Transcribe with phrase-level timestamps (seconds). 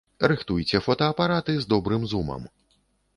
[0.29, 2.49] Рыхтуйце фотаапараты з добрым зумам!